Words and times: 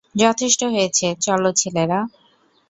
যথেষ্ট 0.15 0.61
হয়েছে, 0.73 1.07
চলো 1.25 1.49
ছেলেরা! 1.53 1.99